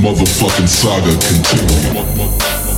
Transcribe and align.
motherfucking 0.00 0.68
saga 0.68 1.12
continue. 1.18 2.71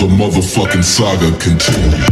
the 0.00 0.06
motherfucking 0.06 0.82
saga 0.82 1.30
continue. 1.38 2.06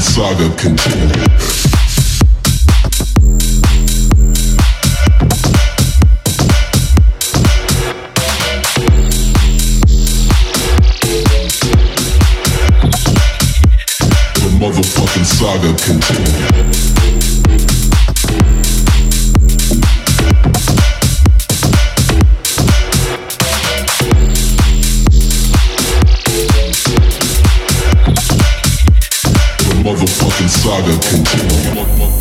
saga 0.00 0.48
continue. 0.56 1.73
motherfucking 14.64 15.24
saga 15.26 15.74
continue. 15.84 17.04
motherfucking 29.84 30.48
saga 30.48 30.96
continue. 31.08 32.13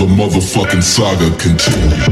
The 0.00 0.06
motherfucking 0.06 0.82
saga 0.82 1.28
continues. 1.36 2.06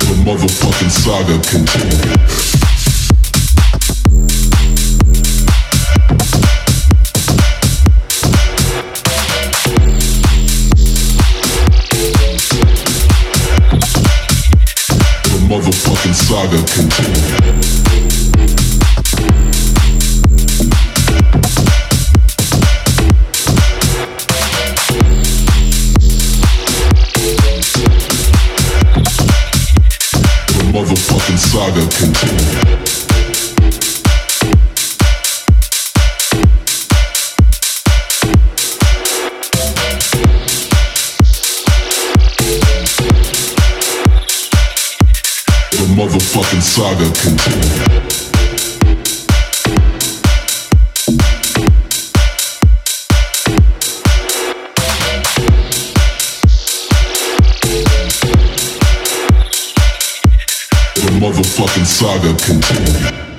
The 0.00 0.14
motherfucking 0.22 0.90
saga 0.90 1.38
continues. 1.48 2.53
motherfucking 15.54 16.14
saga 16.14 16.56
continue. 16.74 17.54
motherfucking 30.72 31.38
saga 31.38 31.86
continues. 31.96 32.83
motherfucking 45.94 46.60
saga 46.60 47.08
continue. 47.22 48.24
motherfucking 61.20 61.86
saga 61.86 62.34
continue. 62.44 63.33